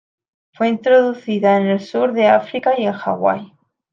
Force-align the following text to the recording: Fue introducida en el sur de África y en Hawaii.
Fue 0.55 0.67
introducida 0.67 1.57
en 1.57 1.67
el 1.67 1.79
sur 1.79 2.11
de 2.13 2.25
África 2.25 2.73
y 2.75 2.87
en 2.87 2.93
Hawaii. 2.95 3.53